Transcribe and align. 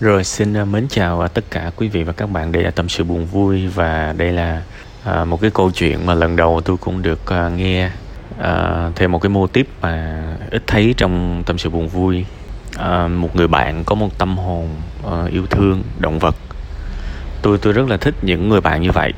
Rồi 0.00 0.24
xin 0.24 0.56
à, 0.56 0.64
mến 0.64 0.86
chào 0.88 1.20
à, 1.20 1.28
tất 1.28 1.44
cả 1.50 1.70
quý 1.76 1.88
vị 1.88 2.02
và 2.02 2.12
các 2.12 2.30
bạn 2.30 2.52
đây 2.52 2.62
là 2.62 2.70
tâm 2.70 2.88
sự 2.88 3.04
buồn 3.04 3.26
vui. 3.26 3.66
Và 3.66 4.14
đây 4.16 4.32
là 4.32 4.62
à, 5.04 5.24
một 5.24 5.40
cái 5.40 5.50
câu 5.54 5.70
chuyện 5.70 6.06
mà 6.06 6.14
lần 6.14 6.36
đầu 6.36 6.60
tôi 6.64 6.76
cũng 6.76 7.02
được 7.02 7.30
à, 7.30 7.48
nghe 7.48 7.90
à, 8.38 8.90
thêm 8.96 9.12
một 9.12 9.18
cái 9.18 9.30
mô 9.30 9.46
tiếp 9.46 9.68
mà 9.80 10.22
ít 10.50 10.62
thấy 10.66 10.94
trong 10.96 11.42
tâm 11.46 11.58
sự 11.58 11.70
buồn 11.70 11.88
vui. 11.88 12.24
À, 12.78 13.08
một 13.08 13.36
người 13.36 13.48
bạn 13.48 13.84
có 13.84 13.94
một 13.94 14.18
tâm 14.18 14.38
hồn 14.38 14.68
à, 15.06 15.24
yêu 15.30 15.46
thương 15.46 15.82
động 15.98 16.18
vật. 16.18 16.36
Tôi 17.42 17.58
tôi 17.58 17.72
rất 17.72 17.88
là 17.88 17.96
thích 17.96 18.14
những 18.22 18.48
người 18.48 18.60
bạn 18.60 18.82
như 18.82 18.90
vậy. 18.92 19.12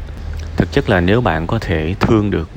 Thực 0.56 0.72
chất 0.72 0.88
là 0.88 1.00
nếu 1.00 1.20
bạn 1.20 1.46
có 1.46 1.58
thể 1.58 1.94
thương 2.00 2.30
được 2.30 2.48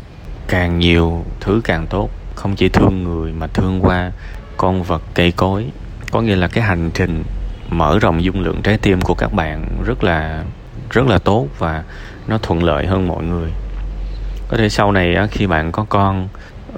càng 0.47 0.79
nhiều 0.79 1.25
thứ 1.39 1.61
càng 1.63 1.87
tốt 1.87 2.09
không 2.35 2.55
chỉ 2.55 2.69
thương 2.69 3.03
người 3.03 3.33
mà 3.33 3.47
thương 3.47 3.81
qua 3.81 4.11
con 4.57 4.83
vật 4.83 5.01
cây 5.13 5.31
cối 5.31 5.65
có 6.11 6.21
nghĩa 6.21 6.35
là 6.35 6.47
cái 6.47 6.63
hành 6.63 6.91
trình 6.93 7.23
mở 7.71 7.99
rộng 7.99 8.23
dung 8.23 8.41
lượng 8.41 8.61
trái 8.61 8.77
tim 8.77 9.01
của 9.01 9.13
các 9.13 9.33
bạn 9.33 9.65
rất 9.85 10.03
là 10.03 10.43
rất 10.89 11.07
là 11.07 11.17
tốt 11.17 11.47
và 11.59 11.83
nó 12.27 12.37
thuận 12.37 12.63
lợi 12.63 12.85
hơn 12.85 13.07
mọi 13.07 13.23
người. 13.23 13.51
Có 14.47 14.57
thể 14.57 14.69
sau 14.69 14.91
này 14.91 15.27
khi 15.31 15.47
bạn 15.47 15.71
có 15.71 15.85
con 15.89 16.27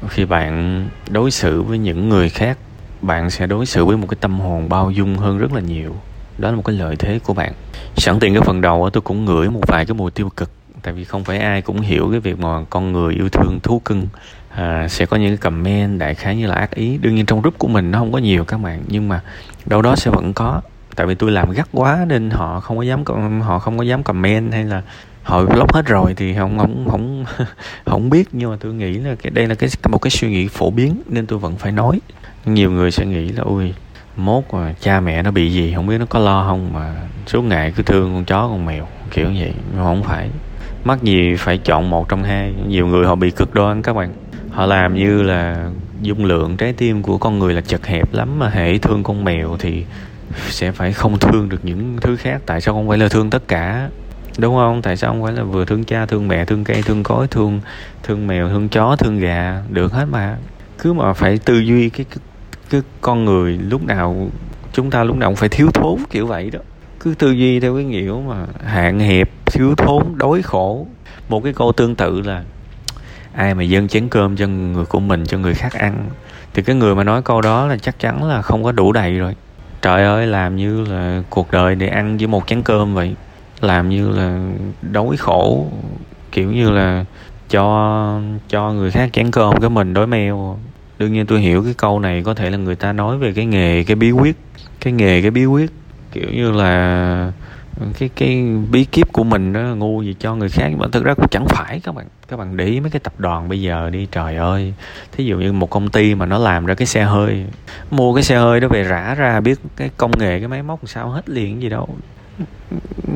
khi 0.10 0.26
bạn 0.26 0.86
đối 1.10 1.32
xử 1.32 1.62
với 1.62 1.78
những 1.78 2.10
người 2.10 2.30
khác 2.30 2.58
bạn 3.02 3.30
sẽ 3.30 3.48
đối 3.48 3.66
xử 3.66 3.86
với 3.86 3.98
một 3.98 4.08
cái 4.10 4.18
tâm 4.22 4.40
hồn 4.40 4.70
bao 4.70 4.92
dung 4.92 5.18
hơn 5.18 5.38
rất 5.38 5.54
là 5.54 5.62
nhiều. 5.62 5.96
Đó 6.38 6.50
là 6.50 6.56
một 6.56 6.66
cái 6.66 6.76
lợi 6.76 6.96
thế 6.96 7.20
của 7.24 7.34
bạn. 7.34 7.54
Sẵn 7.96 8.20
tiện 8.20 8.34
cái 8.34 8.44
phần 8.44 8.62
đầu 8.62 8.90
tôi 8.94 9.02
cũng 9.02 9.26
ngửi 9.26 9.50
một 9.50 9.62
vài 9.68 9.86
cái 9.86 9.94
mùi 9.94 10.12
tiêu 10.12 10.30
cực 10.38 10.50
tại 10.82 10.94
vì 10.94 11.04
không 11.04 11.24
phải 11.24 11.38
ai 11.38 11.62
cũng 11.62 11.82
hiểu 11.82 12.08
cái 12.12 12.20
việc 12.20 12.40
mà 12.40 12.64
con 12.70 12.92
người 12.92 13.14
yêu 13.14 13.30
thương 13.30 13.60
thú 13.64 13.82
cưng. 13.86 14.08
À, 14.50 14.88
sẽ 14.88 15.06
có 15.06 15.18
những 15.18 15.30
cái 15.30 15.38
comment 15.38 16.00
đại 16.00 16.16
khái 16.16 16.36
như 16.36 16.48
là 16.48 16.56
ác 16.56 16.76
ý. 16.76 16.98
Đương 16.98 17.16
nhiên 17.16 17.26
trong 17.26 17.42
group 17.42 17.58
của 17.58 17.68
mình 17.68 17.92
nó 17.92 18.00
không 18.00 18.12
có 18.12 18.18
nhiều 18.18 18.46
các 18.46 18.58
bạn 18.58 18.84
nhưng 18.88 19.10
mà 19.10 19.22
đâu 19.66 19.82
đó 19.82 19.96
sẽ 19.96 20.12
vẫn 20.12 20.34
có 20.34 20.62
tại 20.96 21.08
vì 21.08 21.16
tôi 21.16 21.32
làm 21.32 21.52
gắt 21.52 21.68
quá 21.72 22.06
nên 22.08 22.30
họ 22.30 22.60
không 22.60 22.78
có 22.78 22.84
dám 22.84 23.04
họ 23.42 23.60
không 23.60 23.78
có 23.78 23.84
dám 23.84 24.04
comment 24.04 24.54
hay 24.54 24.64
là 24.64 24.82
họ 25.24 25.46
block 25.46 25.74
hết 25.74 25.86
rồi 25.86 26.14
thì 26.14 26.34
không 26.34 26.58
không 26.58 26.88
không 26.92 27.26
không 27.86 28.10
biết. 28.10 28.28
Nhưng 28.32 28.52
mà 28.52 28.58
tôi 28.60 28.74
nghĩ 28.74 28.94
là 28.94 29.16
cái, 29.16 29.32
đây 29.32 29.48
là 29.48 29.56
cái, 29.56 29.70
một 29.90 29.98
cái 29.98 30.12
suy 30.12 30.30
nghĩ 30.30 30.48
phổ 30.48 30.72
biến 30.72 31.02
nên 31.10 31.26
tôi 31.26 31.40
vẫn 31.40 31.56
phải 31.56 31.72
nói. 31.72 32.00
Nhiều 32.46 32.72
người 32.72 32.92
sẽ 32.92 33.06
nghĩ 33.06 33.30
là, 33.30 33.44
ui, 33.44 33.74
mốt 34.16 34.44
mà 34.54 34.74
cha 34.82 35.00
mẹ 35.00 35.24
nó 35.24 35.32
bị 35.32 35.52
gì, 35.52 35.74
không 35.76 35.88
biết 35.88 35.98
nó 35.98 36.06
có 36.06 36.20
lo 36.20 36.46
không 36.48 36.74
mà 36.74 36.96
suốt 37.28 37.42
ngày 37.42 37.74
cứ 37.76 37.84
thương 37.84 38.14
con 38.14 38.26
chó 38.26 38.48
con 38.48 38.66
mèo 38.66 38.88
kiểu 39.12 39.32
như 39.32 39.40
vậy. 39.40 39.54
Nhưng 39.74 39.84
không 39.84 40.04
phải. 40.04 40.30
Mắc 40.84 41.04
gì 41.04 41.36
phải 41.36 41.58
chọn 41.58 41.90
một 41.90 42.10
trong 42.10 42.24
hai. 42.24 42.54
Nhiều 42.68 42.88
người 42.88 43.06
họ 43.06 43.16
bị 43.16 43.32
cực 43.32 43.54
đoan 43.54 43.82
các 43.82 43.94
bạn. 43.94 44.14
Họ 44.52 44.66
làm 44.66 44.96
như 44.96 45.24
là 45.24 45.70
dung 46.02 46.26
lượng 46.26 46.58
trái 46.58 46.74
tim 46.74 47.02
của 47.02 47.18
con 47.18 47.40
người 47.40 47.54
là 47.54 47.62
chật 47.62 47.86
hẹp 47.86 48.14
lắm 48.14 48.40
mà 48.40 48.50
hãy 48.50 48.80
thương 48.80 49.04
con 49.04 49.24
mèo 49.24 49.58
thì 49.60 49.86
sẽ 50.50 50.72
phải 50.72 50.94
không 50.94 51.20
thương 51.20 51.50
được 51.50 51.66
những 51.66 51.98
thứ 52.02 52.16
khác. 52.16 52.42
Tại 52.46 52.62
sao 52.62 52.74
không 52.74 52.88
phải 52.88 52.98
là 52.98 53.08
thương 53.08 53.30
tất 53.30 53.48
cả? 53.48 53.90
Đúng 54.38 54.56
không? 54.56 54.82
Tại 54.82 54.98
sao 54.98 55.12
không 55.12 55.24
phải 55.24 55.34
là 55.34 55.44
vừa 55.44 55.66
thương 55.66 55.84
cha 55.84 56.06
thương 56.06 56.28
mẹ 56.28 56.46
thương 56.46 56.64
cây 56.64 56.82
thương 56.82 57.04
cối 57.04 57.28
thương 57.28 57.62
thương 58.04 58.28
mèo 58.28 58.50
thương 58.50 58.70
chó 58.70 58.96
thương 58.96 59.20
gà? 59.20 59.62
Được 59.70 59.94
hết 59.94 60.06
mà. 60.12 60.38
Cứ 60.78 60.94
mà 60.94 61.14
phải 61.14 61.38
tư 61.38 61.60
duy 61.60 61.90
cái 61.90 62.06
cái, 62.10 62.18
cái 62.70 62.82
con 63.02 63.26
người 63.26 63.58
lúc 63.58 63.84
nào 63.84 64.30
chúng 64.74 64.92
ta 64.92 65.04
lúc 65.04 65.16
nào 65.16 65.30
cũng 65.30 65.36
phải 65.36 65.50
thiếu 65.50 65.72
thốn 65.74 65.98
kiểu 66.10 66.28
vậy 66.28 66.50
đó. 66.50 66.60
Cứ 67.00 67.14
tư 67.20 67.32
duy 67.32 67.60
theo 67.60 67.76
cái 67.76 67.84
nghĩa 67.84 68.14
mà 68.28 68.46
hạn 68.66 69.00
hẹp 69.00 69.30
thiếu 69.46 69.76
thốn 69.78 70.04
đói 70.16 70.42
khổ. 70.42 70.88
Một 71.30 71.44
cái 71.44 71.54
câu 71.54 71.72
tương 71.72 71.96
tự 71.96 72.22
là 72.22 72.44
ai 73.34 73.56
mà 73.56 73.64
dâng 73.64 73.88
chén 73.88 74.10
cơm 74.10 74.36
cho 74.36 74.48
người 74.48 74.86
của 74.86 75.00
mình 75.00 75.26
cho 75.26 75.38
người 75.38 75.54
khác 75.54 75.74
ăn 75.74 76.10
thì 76.54 76.64
cái 76.64 76.76
người 76.76 76.96
mà 76.96 77.04
nói 77.04 77.22
câu 77.22 77.42
đó 77.42 77.68
là 77.68 77.78
chắc 77.78 78.00
chắn 78.00 78.24
là 78.24 78.42
không 78.42 78.64
có 78.64 78.72
đủ 78.72 78.92
đầy 78.92 79.18
rồi 79.18 79.36
trời 79.84 80.04
ơi, 80.04 80.28
làm 80.28 80.56
như 80.56 80.86
là 80.86 81.24
cuộc 81.30 81.52
đời 81.52 81.76
để 81.76 81.88
ăn 81.88 82.18
với 82.18 82.28
một 82.28 82.48
chén 82.48 82.62
cơm 82.64 82.94
vậy. 82.94 83.16
Làm 83.62 83.90
như 83.90 84.10
là 84.10 84.50
đói 84.82 85.18
khổ, 85.18 85.68
kiểu 86.32 86.52
như 86.52 86.70
là 86.70 87.06
cho 87.50 88.22
cho 88.50 88.72
người 88.72 88.92
khác 88.92 89.10
chén 89.14 89.32
cơm 89.32 89.60
cái 89.62 89.70
mình 89.70 89.94
đói 89.94 90.08
meo. 90.08 90.60
Đương 91.00 91.14
nhiên 91.14 91.26
tôi 91.26 91.42
hiểu 91.42 91.64
cái 91.64 91.74
câu 91.78 92.00
này 92.00 92.24
có 92.24 92.34
thể 92.34 92.50
là 92.50 92.58
người 92.58 92.76
ta 92.76 92.94
nói 92.94 93.18
về 93.18 93.34
cái 93.34 93.46
nghề, 93.46 93.84
cái 93.84 93.96
bí 93.96 94.12
quyết, 94.12 94.38
cái 94.82 94.94
nghề, 94.94 95.22
cái 95.22 95.32
bí 95.32 95.46
quyết. 95.46 95.72
Kiểu 96.12 96.30
như 96.32 96.52
là 96.52 97.32
cái 98.00 98.10
cái 98.16 98.44
bí 98.72 98.86
kíp 98.86 99.14
của 99.14 99.24
mình 99.24 99.54
nó 99.54 99.60
ngu 99.60 100.02
gì 100.02 100.16
cho 100.20 100.36
người 100.36 100.50
khác 100.50 100.72
mà 100.78 100.88
thực 100.92 101.04
ra 101.04 101.14
cũng 101.14 101.28
chẳng 101.32 101.46
phải. 101.48 101.80
Các 101.84 101.96
bạn 101.96 102.06
các 102.28 102.38
bạn 102.38 102.58
để 102.58 102.66
ý 102.66 102.80
mấy 102.80 102.90
cái 102.90 103.00
tập 103.00 103.14
đoàn 103.18 103.50
bây 103.50 103.62
giờ 103.62 103.90
đi, 103.90 104.08
trời 104.12 104.36
ơi. 104.36 104.74
Thí 105.12 105.26
dụ 105.26 105.38
như 105.38 105.54
một 105.54 105.70
công 105.70 105.90
ty 105.90 106.16
mà 106.16 106.26
nó 106.26 106.38
làm 106.38 106.66
ra 106.66 106.74
cái 106.74 106.86
xe 106.86 107.04
hơi. 107.04 107.46
Mua 107.92 108.14
cái 108.14 108.24
xe 108.24 108.38
hơi 108.38 108.60
đó 108.60 108.68
về 108.68 108.84
rã 108.84 109.16
ra, 109.16 109.40
biết 109.40 109.60
cái 109.76 109.90
công 109.98 110.12
nghệ, 110.20 110.40
cái 110.40 110.48
máy 110.48 110.64
móc 110.64 110.80
sao 110.86 111.10
hết 111.10 111.30
liền, 111.30 111.62
gì 111.62 111.70
đâu. 111.70 111.88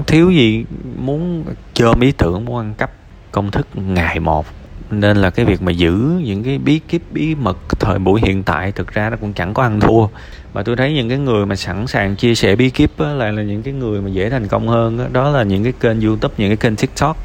Thiếu 0.08 0.32
gì 0.32 0.66
muốn 0.98 1.46
chôm 1.74 2.00
ý 2.00 2.12
tưởng, 2.12 2.46
muốn 2.46 2.58
ăn 2.58 2.74
cắp 2.78 2.92
công 3.32 3.52
thức 3.52 3.68
ngày 3.74 4.20
một 4.20 4.46
nên 4.92 5.18
là 5.18 5.30
cái 5.30 5.46
việc 5.46 5.62
mà 5.62 5.72
giữ 5.72 6.22
những 6.24 6.44
cái 6.44 6.58
bí 6.58 6.80
kíp 6.80 7.02
bí 7.12 7.36
mật 7.36 7.58
thời 7.80 8.00
buổi 8.00 8.22
hiện 8.24 8.44
tại 8.44 8.72
thực 8.72 8.94
ra 8.94 9.10
nó 9.10 9.18
cũng 9.22 9.34
chẳng 9.34 9.54
có 9.54 9.64
ăn 9.64 9.80
thua. 9.80 10.08
Và 10.54 10.64
tôi 10.64 10.76
thấy 10.76 10.94
những 10.94 11.10
cái 11.10 11.18
người 11.18 11.46
mà 11.46 11.56
sẵn 11.56 11.88
sàng 11.88 12.16
chia 12.16 12.36
sẻ 12.36 12.56
bí 12.56 12.70
kíp 12.70 13.00
á, 13.00 13.08
lại 13.14 13.32
là 13.32 13.44
những 13.44 13.64
cái 13.64 13.74
người 13.74 14.02
mà 14.02 14.10
dễ 14.10 14.30
thành 14.30 14.48
công 14.48 14.68
hơn 14.68 14.98
đó, 14.98 15.06
đó 15.12 15.30
là 15.30 15.44
những 15.44 15.64
cái 15.64 15.74
kênh 15.80 16.02
youtube 16.02 16.34
những 16.38 16.50
cái 16.50 16.58
kênh 16.58 16.76
tiktok. 16.76 17.18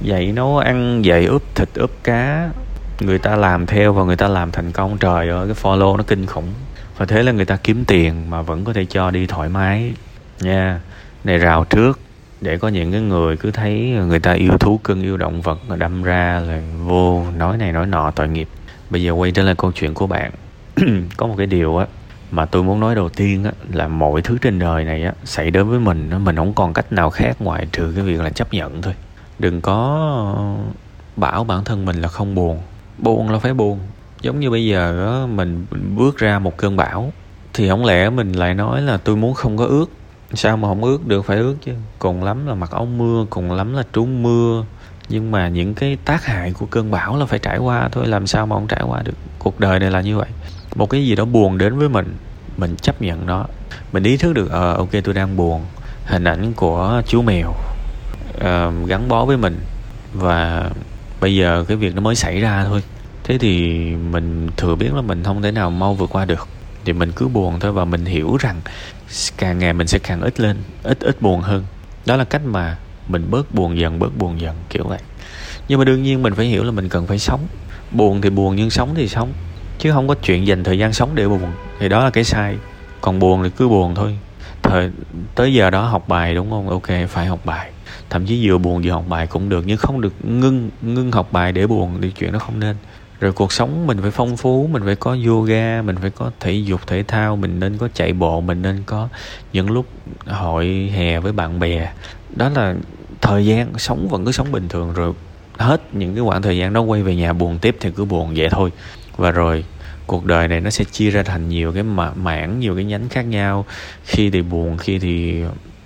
Dạy 0.00 0.32
nấu 0.32 0.58
ăn 0.58 1.04
dạy 1.04 1.26
ướp 1.26 1.42
thịt 1.54 1.68
ướp 1.74 1.90
cá. 2.02 2.50
Người 3.00 3.18
ta 3.18 3.36
làm 3.36 3.66
theo 3.66 3.92
và 3.92 4.04
người 4.04 4.16
ta 4.16 4.28
làm 4.28 4.50
thành 4.50 4.72
công. 4.72 4.98
Trời 4.98 5.28
ơi 5.28 5.46
cái 5.46 5.56
follow 5.62 5.96
nó 5.96 6.02
kinh 6.06 6.26
khủng. 6.26 6.52
Và 6.96 7.06
thế 7.06 7.22
là 7.22 7.32
người 7.32 7.44
ta 7.44 7.56
kiếm 7.56 7.84
tiền 7.84 8.30
mà 8.30 8.42
vẫn 8.42 8.64
có 8.64 8.72
thể 8.72 8.84
cho 8.84 9.10
đi 9.10 9.26
thoải 9.26 9.48
mái. 9.48 9.92
Nha 10.40 10.80
này 11.24 11.38
rào 11.38 11.64
trước 11.64 12.00
để 12.40 12.58
có 12.58 12.68
những 12.68 12.92
cái 12.92 13.00
người 13.00 13.36
cứ 13.36 13.50
thấy 13.50 13.74
người 14.06 14.20
ta 14.20 14.32
yêu 14.32 14.58
thú 14.58 14.80
cưng, 14.84 15.02
yêu 15.02 15.16
động 15.16 15.42
vật 15.42 15.58
mà 15.68 15.76
đâm 15.76 16.02
ra 16.02 16.42
là 16.46 16.62
vô, 16.84 17.24
nói 17.36 17.56
này 17.56 17.72
nói 17.72 17.86
nọ, 17.86 18.10
tội 18.10 18.28
nghiệp. 18.28 18.48
Bây 18.90 19.02
giờ 19.02 19.12
quay 19.12 19.30
trở 19.30 19.42
lại 19.42 19.54
câu 19.58 19.72
chuyện 19.72 19.94
của 19.94 20.06
bạn. 20.06 20.32
Có 21.16 21.26
một 21.26 21.34
cái 21.38 21.46
điều 21.46 21.76
á 21.76 21.86
mà 22.30 22.44
tôi 22.44 22.62
muốn 22.62 22.80
nói 22.80 22.94
đầu 22.94 23.08
tiên 23.08 23.44
á, 23.44 23.52
là 23.72 23.88
mọi 23.88 24.22
thứ 24.22 24.38
trên 24.38 24.58
đời 24.58 24.84
này 24.84 25.02
á, 25.02 25.12
xảy 25.24 25.50
đến 25.50 25.68
với 25.68 25.80
mình 25.80 26.10
mình 26.24 26.36
không 26.36 26.54
còn 26.54 26.72
cách 26.72 26.92
nào 26.92 27.10
khác 27.10 27.42
ngoài 27.42 27.66
trừ 27.72 27.92
cái 27.96 28.04
việc 28.04 28.20
là 28.20 28.30
chấp 28.30 28.52
nhận 28.52 28.82
thôi. 28.82 28.94
Đừng 29.38 29.60
có 29.60 30.44
bảo 31.16 31.44
bản 31.44 31.64
thân 31.64 31.84
mình 31.84 32.02
là 32.02 32.08
không 32.08 32.34
buồn. 32.34 32.58
Buồn 32.98 33.30
là 33.30 33.38
phải 33.38 33.54
buồn. 33.54 33.78
Giống 34.20 34.40
như 34.40 34.50
bây 34.50 34.66
giờ 34.66 35.06
á, 35.06 35.26
mình 35.26 35.66
bước 35.96 36.18
ra 36.18 36.38
một 36.38 36.56
cơn 36.56 36.76
bão, 36.76 37.12
thì 37.54 37.68
không 37.68 37.84
lẽ 37.84 38.10
mình 38.10 38.32
lại 38.32 38.54
nói 38.54 38.82
là 38.82 38.96
tôi 38.96 39.16
muốn 39.16 39.34
không 39.34 39.56
có 39.56 39.64
ướt 39.64 39.86
sao 40.34 40.56
mà 40.56 40.68
không 40.68 40.84
ướt 40.84 41.06
được 41.06 41.24
phải 41.24 41.36
ướt 41.36 41.56
chứ. 41.64 41.72
Cùng 41.98 42.24
lắm 42.24 42.46
là 42.46 42.54
mặc 42.54 42.70
áo 42.70 42.86
mưa 42.86 43.26
cùng 43.30 43.52
lắm 43.52 43.74
là 43.74 43.82
trú 43.92 44.06
mưa. 44.06 44.64
Nhưng 45.08 45.30
mà 45.30 45.48
những 45.48 45.74
cái 45.74 45.96
tác 46.04 46.24
hại 46.24 46.52
của 46.52 46.66
cơn 46.66 46.90
bão 46.90 47.16
là 47.16 47.26
phải 47.26 47.38
trải 47.38 47.58
qua 47.58 47.88
thôi 47.92 48.06
làm 48.06 48.26
sao 48.26 48.46
mà 48.46 48.56
không 48.56 48.66
trải 48.66 48.82
qua 48.86 49.02
được. 49.02 49.14
Cuộc 49.38 49.60
đời 49.60 49.78
này 49.78 49.90
là 49.90 50.00
như 50.00 50.16
vậy. 50.16 50.28
Một 50.74 50.90
cái 50.90 51.06
gì 51.06 51.14
đó 51.14 51.24
buồn 51.24 51.58
đến 51.58 51.78
với 51.78 51.88
mình 51.88 52.16
mình 52.56 52.76
chấp 52.76 53.02
nhận 53.02 53.26
nó. 53.26 53.46
Mình 53.92 54.02
ý 54.02 54.16
thức 54.16 54.32
được 54.32 54.50
ờ 54.50 54.74
ok 54.74 54.90
tôi 55.04 55.14
đang 55.14 55.36
buồn. 55.36 55.64
Hình 56.04 56.24
ảnh 56.24 56.52
của 56.52 57.02
chú 57.06 57.22
mèo 57.22 57.50
uh, 57.50 58.88
gắn 58.88 59.08
bó 59.08 59.24
với 59.24 59.36
mình. 59.36 59.60
Và 60.12 60.70
bây 61.20 61.36
giờ 61.36 61.64
cái 61.68 61.76
việc 61.76 61.94
nó 61.94 62.00
mới 62.00 62.14
xảy 62.14 62.40
ra 62.40 62.64
thôi. 62.64 62.82
Thế 63.24 63.38
thì 63.38 63.80
mình 63.96 64.48
thừa 64.56 64.74
biết 64.74 64.94
là 64.94 65.00
mình 65.00 65.24
không 65.24 65.42
thể 65.42 65.50
nào 65.50 65.70
mau 65.70 65.94
vượt 65.94 66.10
qua 66.12 66.24
được 66.24 66.48
thì 66.88 66.92
mình 66.92 67.12
cứ 67.12 67.28
buồn 67.28 67.60
thôi 67.60 67.72
và 67.72 67.84
mình 67.84 68.04
hiểu 68.04 68.36
rằng 68.36 68.60
càng 69.36 69.58
ngày 69.58 69.72
mình 69.72 69.86
sẽ 69.86 69.98
càng 69.98 70.20
ít 70.20 70.40
lên, 70.40 70.56
ít 70.82 71.00
ít 71.00 71.22
buồn 71.22 71.40
hơn. 71.40 71.64
Đó 72.06 72.16
là 72.16 72.24
cách 72.24 72.42
mà 72.44 72.76
mình 73.08 73.26
bớt 73.30 73.54
buồn 73.54 73.78
dần, 73.78 73.98
bớt 73.98 74.16
buồn 74.18 74.40
dần, 74.40 74.56
kiểu 74.70 74.84
vậy. 74.84 74.98
Nhưng 75.68 75.78
mà 75.78 75.84
đương 75.84 76.02
nhiên 76.02 76.22
mình 76.22 76.34
phải 76.34 76.46
hiểu 76.46 76.64
là 76.64 76.70
mình 76.70 76.88
cần 76.88 77.06
phải 77.06 77.18
sống. 77.18 77.40
Buồn 77.90 78.20
thì 78.20 78.30
buồn 78.30 78.56
nhưng 78.56 78.70
sống 78.70 78.94
thì 78.94 79.08
sống, 79.08 79.32
chứ 79.78 79.92
không 79.92 80.08
có 80.08 80.14
chuyện 80.14 80.46
dành 80.46 80.64
thời 80.64 80.78
gian 80.78 80.92
sống 80.92 81.10
để 81.14 81.28
buồn. 81.28 81.52
Thì 81.78 81.88
đó 81.88 82.04
là 82.04 82.10
cái 82.10 82.24
sai. 82.24 82.56
Còn 83.00 83.18
buồn 83.18 83.42
thì 83.42 83.50
cứ 83.56 83.68
buồn 83.68 83.94
thôi. 83.94 84.18
Thời, 84.62 84.90
tới 85.34 85.54
giờ 85.54 85.70
đó 85.70 85.82
học 85.82 86.08
bài 86.08 86.34
đúng 86.34 86.50
không? 86.50 86.68
Ok, 86.68 86.88
phải 87.08 87.26
học 87.26 87.40
bài. 87.44 87.70
Thậm 88.10 88.26
chí 88.26 88.48
vừa 88.48 88.58
buồn 88.58 88.82
vừa 88.82 88.92
học 88.92 89.04
bài 89.08 89.26
cũng 89.26 89.48
được, 89.48 89.64
nhưng 89.66 89.78
không 89.78 90.00
được 90.00 90.12
ngưng 90.22 90.70
ngưng 90.82 91.12
học 91.12 91.32
bài 91.32 91.52
để 91.52 91.66
buồn 91.66 91.98
thì 92.02 92.10
chuyện 92.10 92.32
đó 92.32 92.38
không 92.38 92.60
nên 92.60 92.76
rồi 93.20 93.32
cuộc 93.32 93.52
sống 93.52 93.86
mình 93.86 93.98
phải 94.02 94.10
phong 94.10 94.36
phú, 94.36 94.68
mình 94.72 94.82
phải 94.84 94.96
có 94.96 95.16
yoga, 95.26 95.82
mình 95.82 95.96
phải 95.96 96.10
có 96.10 96.30
thể 96.40 96.52
dục, 96.52 96.86
thể 96.86 97.02
thao, 97.02 97.36
mình 97.36 97.60
nên 97.60 97.78
có 97.78 97.88
chạy 97.94 98.12
bộ, 98.12 98.40
mình 98.40 98.62
nên 98.62 98.82
có 98.86 99.08
những 99.52 99.70
lúc 99.70 99.86
hội 100.26 100.66
hè 100.94 101.20
với 101.20 101.32
bạn 101.32 101.58
bè. 101.58 101.92
Đó 102.36 102.48
là 102.48 102.74
thời 103.20 103.46
gian 103.46 103.78
sống 103.78 104.08
vẫn 104.08 104.24
cứ 104.24 104.32
sống 104.32 104.52
bình 104.52 104.68
thường 104.68 104.92
rồi 104.92 105.12
hết 105.58 105.82
những 105.92 106.14
cái 106.14 106.24
khoảng 106.24 106.42
thời 106.42 106.56
gian 106.56 106.72
đó 106.72 106.80
quay 106.80 107.02
về 107.02 107.14
nhà 107.16 107.32
buồn 107.32 107.58
tiếp 107.58 107.76
thì 107.80 107.90
cứ 107.90 108.04
buồn 108.04 108.34
vậy 108.36 108.48
thôi. 108.50 108.72
Và 109.16 109.30
rồi 109.30 109.64
cuộc 110.06 110.24
đời 110.24 110.48
này 110.48 110.60
nó 110.60 110.70
sẽ 110.70 110.84
chia 110.84 111.10
ra 111.10 111.22
thành 111.22 111.48
nhiều 111.48 111.72
cái 111.72 111.82
mảng, 112.16 112.60
nhiều 112.60 112.74
cái 112.74 112.84
nhánh 112.84 113.08
khác 113.08 113.22
nhau. 113.22 113.64
Khi 114.04 114.30
thì 114.30 114.42
buồn, 114.42 114.78
khi 114.78 114.98
thì 114.98 115.42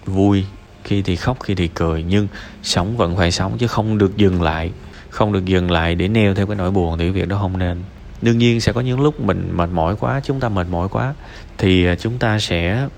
vui, 0.06 0.44
khi 0.84 1.02
thì 1.02 1.16
khóc, 1.16 1.36
khi 1.42 1.54
thì 1.54 1.68
cười. 1.68 2.02
Nhưng 2.02 2.28
sống 2.62 2.96
vẫn 2.96 3.16
phải 3.16 3.32
sống 3.32 3.58
chứ 3.58 3.66
không 3.66 3.98
được 3.98 4.16
dừng 4.16 4.42
lại 4.42 4.70
không 5.12 5.32
được 5.32 5.44
dừng 5.44 5.70
lại 5.70 5.94
để 5.94 6.08
neo 6.08 6.34
theo 6.34 6.46
cái 6.46 6.56
nỗi 6.56 6.70
buồn 6.70 6.98
thì 6.98 7.10
việc 7.10 7.28
đó 7.28 7.38
không 7.40 7.58
nên. 7.58 7.82
Đương 8.22 8.38
nhiên 8.38 8.60
sẽ 8.60 8.72
có 8.72 8.80
những 8.80 9.00
lúc 9.00 9.20
mình 9.20 9.50
mệt 9.54 9.68
mỏi 9.72 9.96
quá 10.00 10.20
chúng 10.24 10.40
ta 10.40 10.48
mệt 10.48 10.66
mỏi 10.70 10.88
quá 10.88 11.14
thì 11.58 11.86
à, 11.86 11.94
chúng 11.94 12.18
ta 12.18 12.38
sẽ 12.38 12.88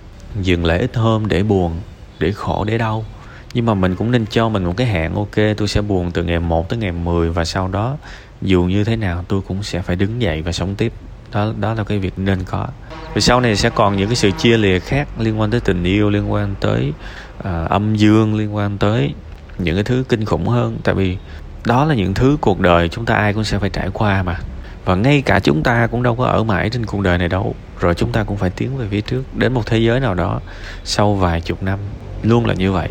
dừng 0.42 0.64
lại 0.64 0.78
ít 0.78 0.96
hôm 0.96 1.28
để 1.28 1.42
buồn 1.42 1.72
để 2.18 2.32
khổ 2.32 2.64
để 2.64 2.78
đau. 2.78 3.04
Nhưng 3.54 3.66
mà 3.66 3.74
mình 3.74 3.96
cũng 3.96 4.10
nên 4.10 4.26
cho 4.26 4.48
mình 4.48 4.64
một 4.64 4.76
cái 4.76 4.86
hạn 4.86 5.14
ok 5.14 5.56
tôi 5.56 5.68
sẽ 5.68 5.82
buồn 5.82 6.10
từ 6.10 6.22
ngày 6.22 6.38
1 6.38 6.68
tới 6.68 6.78
ngày 6.78 6.92
10 6.92 7.30
và 7.30 7.44
sau 7.44 7.68
đó 7.68 7.96
dù 8.42 8.62
như 8.62 8.84
thế 8.84 8.96
nào 8.96 9.24
tôi 9.28 9.40
cũng 9.48 9.62
sẽ 9.62 9.82
phải 9.82 9.96
đứng 9.96 10.22
dậy 10.22 10.42
và 10.42 10.52
sống 10.52 10.74
tiếp. 10.74 10.92
Đó 11.32 11.52
đó 11.60 11.74
là 11.74 11.84
cái 11.84 11.98
việc 11.98 12.18
nên 12.18 12.44
có. 12.44 12.68
Vì 13.14 13.20
sau 13.20 13.40
này 13.40 13.56
sẽ 13.56 13.70
còn 13.70 13.96
những 13.96 14.08
cái 14.08 14.16
sự 14.16 14.30
chia 14.30 14.56
lìa 14.56 14.78
khác 14.78 15.08
liên 15.18 15.40
quan 15.40 15.50
tới 15.50 15.60
tình 15.60 15.84
yêu 15.84 16.10
liên 16.10 16.32
quan 16.32 16.54
tới 16.60 16.92
uh, 17.38 17.44
âm 17.70 17.96
dương 17.96 18.34
liên 18.34 18.54
quan 18.54 18.78
tới 18.78 19.14
những 19.58 19.74
cái 19.74 19.84
thứ 19.84 20.04
kinh 20.08 20.24
khủng 20.24 20.48
hơn. 20.48 20.78
Tại 20.84 20.94
vì 20.94 21.16
đó 21.64 21.84
là 21.84 21.94
những 21.94 22.14
thứ 22.14 22.36
cuộc 22.40 22.60
đời 22.60 22.88
chúng 22.88 23.06
ta 23.06 23.14
ai 23.14 23.32
cũng 23.32 23.44
sẽ 23.44 23.58
phải 23.58 23.70
trải 23.70 23.88
qua 23.92 24.22
mà. 24.22 24.36
Và 24.84 24.94
ngay 24.94 25.22
cả 25.22 25.40
chúng 25.40 25.62
ta 25.62 25.86
cũng 25.86 26.02
đâu 26.02 26.16
có 26.16 26.24
ở 26.24 26.44
mãi 26.44 26.70
trên 26.70 26.86
cuộc 26.86 27.00
đời 27.00 27.18
này 27.18 27.28
đâu. 27.28 27.54
Rồi 27.80 27.94
chúng 27.94 28.12
ta 28.12 28.24
cũng 28.24 28.36
phải 28.36 28.50
tiến 28.50 28.76
về 28.76 28.86
phía 28.90 29.00
trước, 29.00 29.36
đến 29.36 29.52
một 29.52 29.66
thế 29.66 29.78
giới 29.78 30.00
nào 30.00 30.14
đó 30.14 30.40
sau 30.84 31.14
vài 31.14 31.40
chục 31.40 31.62
năm. 31.62 31.78
Luôn 32.22 32.46
là 32.46 32.54
như 32.54 32.72
vậy. 32.72 32.88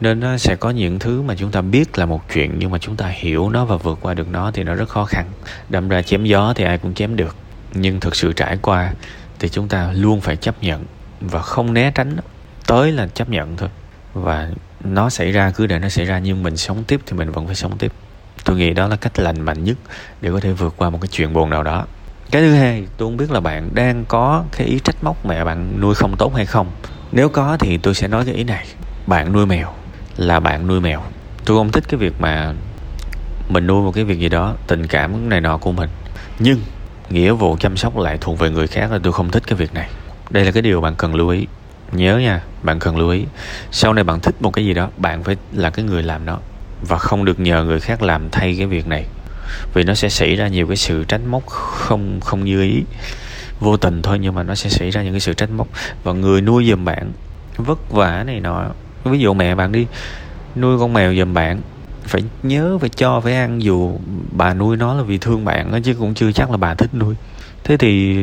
Nên 0.00 0.20
nó 0.20 0.36
sẽ 0.36 0.56
có 0.56 0.70
những 0.70 0.98
thứ 0.98 1.22
mà 1.22 1.34
chúng 1.34 1.50
ta 1.50 1.60
biết 1.60 1.98
là 1.98 2.06
một 2.06 2.22
chuyện, 2.34 2.54
nhưng 2.58 2.70
mà 2.70 2.78
chúng 2.78 2.96
ta 2.96 3.06
hiểu 3.06 3.50
nó 3.50 3.64
và 3.64 3.76
vượt 3.76 3.98
qua 4.02 4.14
được 4.14 4.28
nó 4.28 4.50
thì 4.54 4.62
nó 4.62 4.74
rất 4.74 4.88
khó 4.88 5.04
khăn. 5.04 5.26
Đâm 5.68 5.88
ra 5.88 6.02
chém 6.02 6.24
gió 6.24 6.52
thì 6.56 6.64
ai 6.64 6.78
cũng 6.78 6.94
chém 6.94 7.16
được. 7.16 7.36
Nhưng 7.74 8.00
thực 8.00 8.16
sự 8.16 8.32
trải 8.32 8.58
qua 8.62 8.92
thì 9.38 9.48
chúng 9.48 9.68
ta 9.68 9.92
luôn 9.92 10.20
phải 10.20 10.36
chấp 10.36 10.62
nhận 10.62 10.84
và 11.20 11.42
không 11.42 11.74
né 11.74 11.90
tránh 11.94 12.16
tới 12.66 12.92
là 12.92 13.06
chấp 13.06 13.28
nhận 13.28 13.56
thôi. 13.56 13.68
Và 14.14 14.48
nó 14.84 15.10
xảy 15.10 15.32
ra 15.32 15.50
cứ 15.50 15.66
để 15.66 15.78
nó 15.78 15.88
xảy 15.88 16.04
ra, 16.04 16.18
nhưng 16.18 16.42
mình 16.42 16.56
sống 16.56 16.84
tiếp 16.84 17.00
thì 17.06 17.16
mình 17.16 17.30
vẫn 17.30 17.46
phải 17.46 17.54
sống 17.54 17.78
tiếp 17.78 17.92
tôi 18.46 18.56
nghĩ 18.56 18.74
đó 18.74 18.88
là 18.88 18.96
cách 18.96 19.18
lành 19.18 19.40
mạnh 19.40 19.64
nhất 19.64 19.76
để 20.20 20.30
có 20.30 20.40
thể 20.40 20.52
vượt 20.52 20.74
qua 20.76 20.90
một 20.90 20.98
cái 21.00 21.08
chuyện 21.12 21.32
buồn 21.32 21.50
nào 21.50 21.62
đó. 21.62 21.84
Cái 22.30 22.42
thứ 22.42 22.54
hai, 22.54 22.86
tôi 22.96 23.06
không 23.06 23.16
biết 23.16 23.30
là 23.30 23.40
bạn 23.40 23.70
đang 23.74 24.04
có 24.08 24.44
cái 24.56 24.66
ý 24.66 24.78
trách 24.84 25.04
móc 25.04 25.26
mẹ 25.26 25.44
bạn 25.44 25.80
nuôi 25.80 25.94
không 25.94 26.16
tốt 26.18 26.34
hay 26.34 26.46
không. 26.46 26.70
Nếu 27.12 27.28
có 27.28 27.56
thì 27.60 27.78
tôi 27.78 27.94
sẽ 27.94 28.08
nói 28.08 28.24
cái 28.24 28.34
ý 28.34 28.44
này. 28.44 28.66
Bạn 29.06 29.32
nuôi 29.32 29.46
mèo 29.46 29.72
là 30.16 30.40
bạn 30.40 30.66
nuôi 30.66 30.80
mèo. 30.80 31.02
Tôi 31.44 31.56
không 31.56 31.72
thích 31.72 31.84
cái 31.88 31.98
việc 31.98 32.20
mà 32.20 32.54
mình 33.48 33.66
nuôi 33.66 33.82
một 33.82 33.92
cái 33.94 34.04
việc 34.04 34.18
gì 34.18 34.28
đó, 34.28 34.54
tình 34.66 34.86
cảm 34.86 35.28
này 35.28 35.40
nọ 35.40 35.56
của 35.58 35.72
mình. 35.72 35.90
Nhưng 36.38 36.60
nghĩa 37.10 37.32
vụ 37.32 37.56
chăm 37.60 37.76
sóc 37.76 37.96
lại 37.96 38.18
thuộc 38.20 38.38
về 38.38 38.50
người 38.50 38.66
khác 38.66 38.92
là 38.92 38.98
tôi 39.02 39.12
không 39.12 39.30
thích 39.30 39.42
cái 39.46 39.56
việc 39.56 39.74
này. 39.74 39.88
Đây 40.30 40.44
là 40.44 40.50
cái 40.50 40.62
điều 40.62 40.80
bạn 40.80 40.94
cần 40.96 41.14
lưu 41.14 41.28
ý. 41.28 41.46
Nhớ 41.92 42.18
nha, 42.18 42.42
bạn 42.62 42.78
cần 42.78 42.96
lưu 42.96 43.10
ý. 43.10 43.24
Sau 43.70 43.92
này 43.92 44.04
bạn 44.04 44.20
thích 44.20 44.34
một 44.40 44.50
cái 44.50 44.64
gì 44.64 44.74
đó, 44.74 44.88
bạn 44.96 45.24
phải 45.24 45.36
là 45.52 45.70
cái 45.70 45.84
người 45.84 46.02
làm 46.02 46.24
nó 46.26 46.38
và 46.82 46.98
không 46.98 47.24
được 47.24 47.40
nhờ 47.40 47.64
người 47.64 47.80
khác 47.80 48.02
làm 48.02 48.30
thay 48.30 48.54
cái 48.58 48.66
việc 48.66 48.86
này. 48.86 49.06
Vì 49.74 49.84
nó 49.84 49.94
sẽ 49.94 50.08
xảy 50.08 50.36
ra 50.36 50.48
nhiều 50.48 50.66
cái 50.66 50.76
sự 50.76 51.04
tránh 51.04 51.26
móc 51.26 51.46
không 51.46 52.20
không 52.20 52.44
như 52.44 52.62
ý. 52.62 52.82
Vô 53.60 53.76
tình 53.76 54.02
thôi 54.02 54.18
nhưng 54.18 54.34
mà 54.34 54.42
nó 54.42 54.54
sẽ 54.54 54.70
xảy 54.70 54.90
ra 54.90 55.02
những 55.02 55.12
cái 55.12 55.20
sự 55.20 55.34
trách 55.34 55.50
móc. 55.50 55.68
Và 56.04 56.12
người 56.12 56.40
nuôi 56.40 56.66
giùm 56.70 56.84
bạn 56.84 57.12
vất 57.56 57.90
vả 57.90 58.22
này 58.26 58.40
nọ. 58.40 58.64
Ví 59.04 59.18
dụ 59.18 59.34
mẹ 59.34 59.54
bạn 59.54 59.72
đi 59.72 59.86
nuôi 60.56 60.78
con 60.78 60.92
mèo 60.92 61.14
giùm 61.14 61.34
bạn 61.34 61.60
phải 62.04 62.22
nhớ 62.42 62.78
phải 62.80 62.88
cho 62.88 63.20
phải 63.20 63.34
ăn 63.34 63.62
dù 63.62 63.98
bà 64.30 64.54
nuôi 64.54 64.76
nó 64.76 64.94
là 64.94 65.02
vì 65.02 65.18
thương 65.18 65.44
bạn 65.44 65.72
đó, 65.72 65.78
chứ 65.84 65.94
cũng 65.94 66.14
chưa 66.14 66.32
chắc 66.32 66.50
là 66.50 66.56
bà 66.56 66.74
thích 66.74 66.94
nuôi. 66.94 67.14
Thế 67.64 67.76
thì 67.76 68.16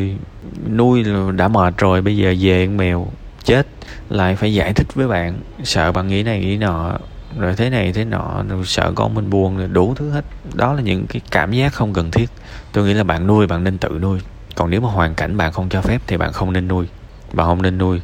nuôi 0.69 1.05
đã 1.35 1.47
mệt 1.47 1.77
rồi 1.77 2.01
bây 2.01 2.17
giờ 2.17 2.35
về 2.39 2.65
con 2.65 2.77
mèo 2.77 3.07
chết 3.43 3.67
lại 4.09 4.35
phải 4.35 4.53
giải 4.53 4.73
thích 4.73 4.87
với 4.95 5.07
bạn 5.07 5.39
sợ 5.63 5.91
bạn 5.91 6.07
nghĩ 6.07 6.23
này 6.23 6.39
nghĩ 6.39 6.57
nọ 6.57 6.97
rồi 7.39 7.55
thế 7.55 7.69
này 7.69 7.93
thế 7.93 8.05
nọ, 8.05 8.43
rồi 8.49 8.65
sợ 8.65 8.91
con 8.95 9.15
mình 9.15 9.29
buồn 9.29 9.57
rồi 9.57 9.67
đủ 9.67 9.93
thứ 9.95 10.09
hết. 10.09 10.25
Đó 10.53 10.73
là 10.73 10.81
những 10.81 11.07
cái 11.07 11.21
cảm 11.31 11.51
giác 11.51 11.73
không 11.73 11.93
cần 11.93 12.11
thiết. 12.11 12.29
Tôi 12.71 12.85
nghĩ 12.85 12.93
là 12.93 13.03
bạn 13.03 13.27
nuôi, 13.27 13.47
bạn 13.47 13.63
nên 13.63 13.77
tự 13.77 13.99
nuôi. 14.01 14.19
Còn 14.55 14.69
nếu 14.69 14.81
mà 14.81 14.89
hoàn 14.89 15.15
cảnh 15.15 15.37
bạn 15.37 15.51
không 15.51 15.69
cho 15.69 15.81
phép 15.81 16.01
thì 16.07 16.17
bạn 16.17 16.33
không 16.33 16.53
nên 16.53 16.67
nuôi. 16.67 16.87
Bạn 17.33 17.47
không 17.47 17.61
nên 17.61 17.77
nuôi. 17.77 18.01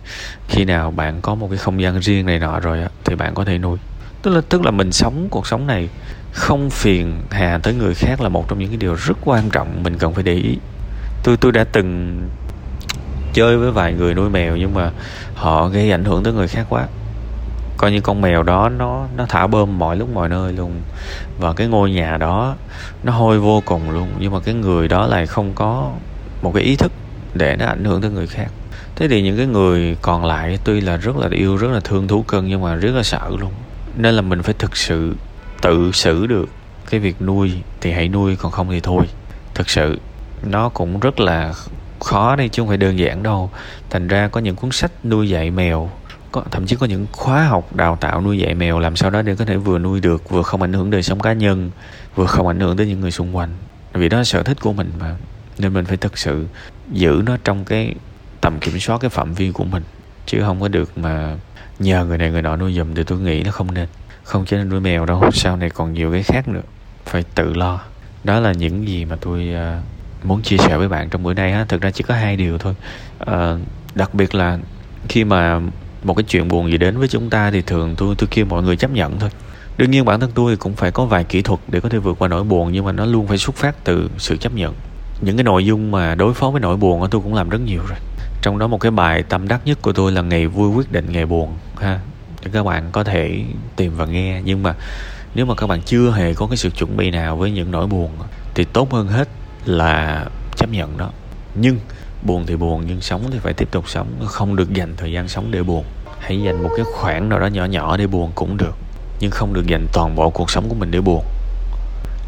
Khi 0.48 0.66
nào 0.66 0.92
bạn 0.92 1.22
có 1.22 1.36
một 1.36 1.48
cái 1.48 1.58
không 1.58 1.82
gian 1.82 2.00
riêng 2.00 2.26
này 2.26 2.40
nọ 2.40 2.60
rồi 2.60 2.80
thì 3.06 3.16
bạn 3.16 3.34
có 3.34 3.46
thể 3.46 3.58
nuôi. 3.58 3.78
Tức 4.22 4.32
là 4.32 4.42
tức 4.50 4.66
là 4.66 4.72
mình 4.72 4.92
sống 4.92 5.28
cuộc 5.32 5.48
sống 5.48 5.68
này 5.68 5.90
không 6.32 6.70
phiền 6.70 7.22
hà 7.32 7.60
tới 7.64 7.74
người 7.74 7.94
khác 7.94 8.22
là 8.22 8.30
một 8.30 8.50
trong 8.50 8.60
những 8.60 8.70
cái 8.70 8.78
điều 8.78 8.96
rất 8.96 9.18
quan 9.26 9.50
trọng 9.50 9.84
mình 9.84 9.98
cần 9.98 10.14
phải 10.14 10.24
để 10.24 10.34
ý. 10.34 10.58
Tôi 11.24 11.38
tôi 11.38 11.52
đã 11.52 11.64
từng 11.64 12.22
chơi 13.34 13.58
với 13.58 13.72
vài 13.72 13.94
người 13.94 14.14
nuôi 14.14 14.30
mèo 14.30 14.56
nhưng 14.56 14.74
mà 14.74 14.92
họ 15.36 15.68
gây 15.68 15.92
ảnh 15.92 16.06
hưởng 16.06 16.24
tới 16.24 16.34
người 16.34 16.48
khác 16.48 16.66
quá 16.70 16.88
coi 17.80 17.92
như 17.92 18.02
con 18.02 18.22
mèo 18.22 18.44
đó 18.44 18.70
nó 18.70 19.08
nó 19.18 19.26
thả 19.30 19.48
bơm 19.48 19.80
mọi 19.80 19.98
lúc 19.98 20.10
mọi 20.14 20.30
nơi 20.30 20.54
luôn. 20.54 20.82
Và 21.40 21.54
cái 21.54 21.68
ngôi 21.68 21.92
nhà 21.92 22.18
đó 22.18 22.56
nó 23.04 23.12
hôi 23.12 23.40
vô 23.40 23.62
cùng 23.66 23.92
luôn, 23.92 24.10
nhưng 24.20 24.34
mà 24.34 24.40
cái 24.40 24.54
người 24.54 24.88
đó 24.88 25.08
lại 25.08 25.28
không 25.28 25.54
có 25.56 25.92
một 26.42 26.52
cái 26.54 26.64
ý 26.64 26.76
thức 26.76 26.92
để 27.34 27.56
nó 27.56 27.66
ảnh 27.66 27.84
hưởng 27.84 28.02
tới 28.02 28.12
người 28.12 28.28
khác. 28.28 28.48
Thế 28.96 29.08
thì 29.08 29.22
những 29.22 29.38
cái 29.38 29.46
người 29.46 29.98
còn 30.02 30.26
lại 30.26 30.60
tuy 30.64 30.82
là 30.82 30.98
rất 30.98 31.18
là 31.18 31.28
yêu, 31.32 31.58
rất 31.58 31.72
là 31.72 31.80
thương 31.80 32.08
thú 32.08 32.24
cưng 32.28 32.48
nhưng 32.48 32.62
mà 32.62 32.76
rất 32.76 32.92
là 32.92 33.04
sợ 33.04 33.30
luôn. 33.40 33.52
Nên 33.98 34.16
là 34.16 34.22
mình 34.22 34.44
phải 34.44 34.54
thực 34.60 34.78
sự 34.78 35.16
tự 35.62 35.92
xử 35.92 36.28
được 36.28 36.50
cái 36.90 37.00
việc 37.00 37.22
nuôi 37.22 37.52
thì 37.82 37.92
hãy 37.92 38.08
nuôi, 38.08 38.36
còn 38.36 38.52
không 38.52 38.70
thì 38.70 38.80
thôi. 38.80 39.04
Thực 39.54 39.70
sự, 39.70 40.00
nó 40.44 40.70
cũng 40.70 41.00
rất 41.00 41.20
là 41.20 41.54
khó 42.00 42.36
đây 42.36 42.50
chứ 42.50 42.62
không 42.62 42.68
phải 42.68 42.78
đơn 42.78 43.00
giản 43.00 43.24
đâu. 43.24 43.52
Thành 43.90 44.08
ra 44.08 44.28
có 44.28 44.42
những 44.42 44.56
cuốn 44.56 44.72
sách 44.72 44.92
nuôi 45.06 45.30
dạy 45.30 45.52
mèo 45.52 45.90
có 46.32 46.44
thậm 46.52 46.66
chí 46.66 46.76
có 46.76 46.86
những 46.86 47.08
khóa 47.12 47.44
học 47.44 47.76
đào 47.76 47.96
tạo 47.96 48.22
nuôi 48.22 48.38
dạy 48.38 48.56
mèo 48.56 48.80
làm 48.80 48.96
sao 48.96 49.10
đó 49.10 49.22
để 49.22 49.36
có 49.36 49.46
thể 49.46 49.58
vừa 49.58 49.80
nuôi 49.80 50.00
được 50.00 50.30
vừa 50.30 50.42
không 50.42 50.62
ảnh 50.62 50.74
hưởng 50.74 50.90
đời 50.90 51.04
sống 51.04 51.20
cá 51.20 51.34
nhân 51.34 51.72
vừa 52.16 52.26
không 52.26 52.48
ảnh 52.48 52.60
hưởng 52.60 52.78
tới 52.78 52.88
những 52.88 53.00
người 53.00 53.12
xung 53.12 53.36
quanh. 53.36 53.50
Vì 53.94 54.10
đó 54.10 54.18
là 54.18 54.24
sở 54.24 54.44
thích 54.44 54.58
của 54.62 54.74
mình 54.74 54.92
mà 55.00 55.16
nên 55.58 55.74
mình 55.74 55.86
phải 55.86 55.98
thực 55.98 56.18
sự 56.18 56.48
giữ 56.92 57.22
nó 57.26 57.38
trong 57.44 57.66
cái 57.66 57.96
tầm 58.42 58.58
kiểm 58.62 58.80
soát 58.80 58.98
cái 59.02 59.10
phạm 59.10 59.34
vi 59.34 59.52
của 59.52 59.64
mình 59.64 59.84
chứ 60.26 60.42
không 60.42 60.62
có 60.62 60.68
được 60.68 60.98
mà 60.98 61.38
nhờ 61.80 62.06
người 62.06 62.18
này 62.18 62.32
người 62.32 62.42
nọ 62.42 62.56
nuôi 62.56 62.74
giùm 62.74 62.94
thì 62.94 63.04
tôi 63.04 63.20
nghĩ 63.20 63.44
nó 63.44 63.52
không 63.52 63.74
nên. 63.74 63.88
Không 64.24 64.46
chỉ 64.46 64.58
nên 64.58 64.70
nuôi 64.70 64.80
mèo 64.80 65.06
đâu 65.06 65.32
sau 65.34 65.58
này 65.58 65.70
còn 65.70 65.94
nhiều 65.94 66.12
cái 66.12 66.24
khác 66.24 66.48
nữa 66.48 66.62
phải 67.06 67.24
tự 67.36 67.54
lo. 67.54 67.82
Đó 68.24 68.40
là 68.40 68.52
những 68.52 68.88
gì 68.88 69.06
mà 69.06 69.16
tôi 69.22 69.50
uh, 69.54 70.26
muốn 70.26 70.42
chia 70.42 70.58
sẻ 70.58 70.78
với 70.78 70.88
bạn 70.88 71.10
trong 71.10 71.24
bữa 71.24 71.34
nay 71.34 71.52
ha 71.52 71.66
thực 71.66 71.82
ra 71.82 71.92
chỉ 71.92 72.04
có 72.04 72.16
hai 72.16 72.36
điều 72.36 72.58
thôi. 72.58 72.76
Uh, 73.24 73.60
đặc 73.96 74.14
biệt 74.14 74.36
là 74.36 74.60
khi 75.10 75.24
mà 75.24 75.62
một 76.04 76.14
cái 76.14 76.24
chuyện 76.24 76.48
buồn 76.48 76.72
gì 76.72 76.78
đến 76.78 76.98
với 76.98 77.08
chúng 77.08 77.30
ta 77.30 77.52
thì 77.52 77.62
thường 77.62 77.96
tôi 77.98 78.16
tôi 78.18 78.28
kêu 78.32 78.46
mọi 78.46 78.64
người 78.64 78.78
chấp 78.78 78.92
nhận 78.92 79.20
thôi. 79.20 79.30
Đương 79.78 79.92
nhiên 79.92 80.06
bản 80.06 80.20
thân 80.20 80.32
tôi 80.36 80.56
cũng 80.56 80.74
phải 80.74 80.92
có 80.92 81.06
vài 81.06 81.24
kỹ 81.24 81.42
thuật 81.42 81.60
để 81.68 81.80
có 81.80 81.90
thể 81.90 81.98
vượt 81.98 82.20
qua 82.20 82.28
nỗi 82.28 82.44
buồn, 82.44 82.72
nhưng 82.72 82.86
mà 82.86 82.92
nó 82.92 83.06
luôn 83.06 83.28
phải 83.28 83.38
xuất 83.38 83.56
phát 83.56 83.84
từ 83.84 84.10
sự 84.18 84.38
chấp 84.38 84.54
nhận. 84.54 84.74
Những 85.22 85.38
cái 85.38 85.44
nội 85.44 85.66
dung 85.66 85.92
mà 85.92 86.16
đối 86.16 86.34
phó 86.34 86.50
với 86.50 86.62
nỗi 86.62 86.78
buồn 86.78 87.08
tôi 87.12 87.22
cũng 87.22 87.34
làm 87.34 87.50
rất 87.50 87.62
nhiều 87.66 87.82
rồi. 87.90 87.98
Trong 88.42 88.60
đó 88.60 88.68
một 88.68 88.78
cái 88.78 88.92
bài 88.92 89.24
tâm 89.24 89.48
đắc 89.48 89.62
nhất 89.66 89.82
của 89.82 89.94
tôi 89.94 90.12
là 90.12 90.22
ngày 90.22 90.48
vui 90.48 90.70
quyết 90.70 90.92
định 90.92 91.06
ngày 91.12 91.26
buồn 91.26 91.54
ha. 91.78 92.00
Để 92.44 92.52
các 92.54 92.66
bạn 92.66 92.90
có 92.92 93.04
thể 93.04 93.44
tìm 93.76 93.92
và 93.98 94.06
nghe. 94.06 94.42
Nhưng 94.46 94.64
mà 94.64 94.76
nếu 95.36 95.46
mà 95.46 95.56
các 95.56 95.68
bạn 95.68 95.82
chưa 95.86 96.12
hề 96.12 96.34
có 96.34 96.48
cái 96.48 96.58
sự 96.58 96.70
chuẩn 96.70 96.98
bị 96.98 97.12
nào 97.12 97.38
với 97.38 97.52
những 97.52 97.72
nỗi 97.72 97.88
buồn 97.88 98.12
thì 98.56 98.64
tốt 98.64 98.92
hơn 98.94 99.08
hết 99.08 99.30
là 99.66 100.26
chấp 100.56 100.70
nhận 100.70 100.98
đó. 100.98 101.10
Nhưng 101.56 101.80
buồn 102.24 102.46
thì 102.48 102.56
buồn, 102.56 102.84
nhưng 102.88 103.02
sống 103.02 103.24
thì 103.32 103.40
phải 103.40 103.54
tiếp 103.54 103.68
tục 103.72 103.90
sống. 103.90 104.08
Không 104.26 104.56
được 104.56 104.74
dành 104.74 104.94
thời 104.98 105.12
gian 105.12 105.28
sống 105.28 105.52
để 105.52 105.64
buồn. 105.64 105.86
Hãy 106.20 106.42
dành 106.42 106.64
một 106.64 106.70
cái 106.78 106.86
khoảng 106.94 107.30
nào 107.30 107.40
đó 107.40 107.48
nhỏ 107.48 107.66
nhỏ 107.66 107.98
để 107.98 108.08
buồn 108.08 108.32
cũng 108.36 108.58
được. 108.58 108.76
Nhưng 109.20 109.32
không 109.32 109.54
được 109.54 109.68
dành 109.68 109.88
toàn 109.94 110.16
bộ 110.16 110.30
cuộc 110.30 110.52
sống 110.52 110.70
của 110.70 110.76
mình 110.76 110.92
để 110.92 111.02
buồn. 111.02 111.26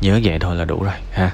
Nhớ 0.01 0.19
vậy 0.23 0.39
thôi 0.39 0.55
là 0.55 0.65
đủ 0.65 0.83
rồi, 0.83 0.93
ha? 1.11 1.31